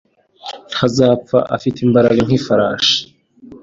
[0.71, 1.37] Ntazapfa.
[1.55, 2.97] Afite imbaraga nk'ifarashi.